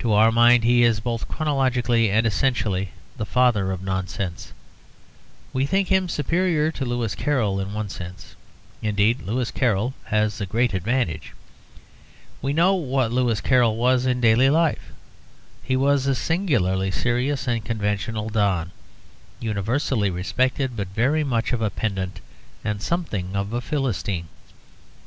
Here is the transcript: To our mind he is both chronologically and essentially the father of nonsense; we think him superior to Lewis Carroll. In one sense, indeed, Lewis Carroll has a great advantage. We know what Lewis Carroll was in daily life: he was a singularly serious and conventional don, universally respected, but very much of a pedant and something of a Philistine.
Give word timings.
To 0.00 0.12
our 0.12 0.30
mind 0.30 0.64
he 0.64 0.82
is 0.82 1.00
both 1.00 1.26
chronologically 1.26 2.10
and 2.10 2.26
essentially 2.26 2.90
the 3.16 3.24
father 3.24 3.72
of 3.72 3.82
nonsense; 3.82 4.52
we 5.54 5.64
think 5.64 5.88
him 5.88 6.06
superior 6.06 6.70
to 6.72 6.84
Lewis 6.84 7.14
Carroll. 7.14 7.58
In 7.58 7.72
one 7.72 7.88
sense, 7.88 8.34
indeed, 8.82 9.22
Lewis 9.22 9.50
Carroll 9.50 9.94
has 10.08 10.38
a 10.38 10.44
great 10.44 10.74
advantage. 10.74 11.32
We 12.42 12.52
know 12.52 12.74
what 12.74 13.10
Lewis 13.10 13.40
Carroll 13.40 13.78
was 13.78 14.04
in 14.04 14.20
daily 14.20 14.50
life: 14.50 14.92
he 15.62 15.76
was 15.76 16.06
a 16.06 16.14
singularly 16.14 16.90
serious 16.90 17.48
and 17.48 17.64
conventional 17.64 18.28
don, 18.28 18.70
universally 19.40 20.10
respected, 20.10 20.76
but 20.76 20.88
very 20.88 21.24
much 21.24 21.54
of 21.54 21.62
a 21.62 21.70
pedant 21.70 22.20
and 22.62 22.82
something 22.82 23.34
of 23.34 23.54
a 23.54 23.62
Philistine. 23.62 24.28